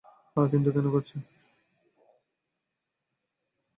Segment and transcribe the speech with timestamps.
[0.35, 1.15] হ্যাঁ, কিন্তু কেন করছে?